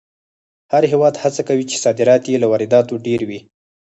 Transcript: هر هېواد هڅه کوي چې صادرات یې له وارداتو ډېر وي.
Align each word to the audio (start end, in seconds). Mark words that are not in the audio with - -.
هر 0.73 0.83
هېواد 0.91 1.13
هڅه 1.23 1.41
کوي 1.47 1.63
چې 1.71 1.81
صادرات 1.83 2.23
یې 2.31 2.37
له 2.43 2.47
وارداتو 2.51 2.93
ډېر 3.05 3.19
وي. 3.29 3.39